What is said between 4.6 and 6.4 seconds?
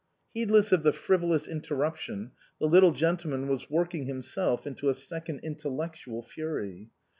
into a second intellectual